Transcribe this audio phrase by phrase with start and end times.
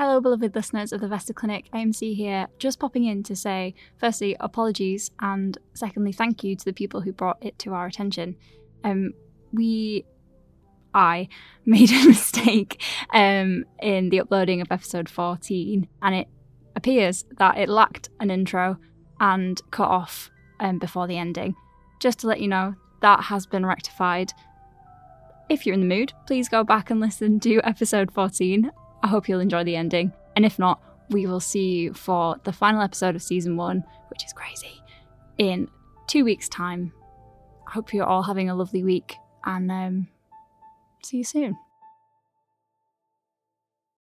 [0.00, 1.68] Hello, beloved listeners of the Vesta Clinic.
[1.74, 6.72] AMC here, just popping in to say, firstly, apologies, and secondly, thank you to the
[6.72, 8.34] people who brought it to our attention.
[8.82, 9.12] Um,
[9.52, 10.06] we,
[10.94, 11.28] I,
[11.66, 12.82] made a mistake
[13.12, 16.28] um, in the uploading of episode 14, and it
[16.74, 18.78] appears that it lacked an intro
[19.20, 20.30] and cut off
[20.60, 21.54] um, before the ending.
[22.00, 24.32] Just to let you know, that has been rectified.
[25.50, 28.70] If you're in the mood, please go back and listen to episode 14.
[29.02, 30.12] I hope you'll enjoy the ending.
[30.36, 30.80] And if not,
[31.10, 34.80] we will see you for the final episode of season one, which is crazy,
[35.38, 35.68] in
[36.06, 36.92] two weeks' time.
[37.68, 40.08] I hope you're all having a lovely week and um,
[41.02, 41.56] see you soon.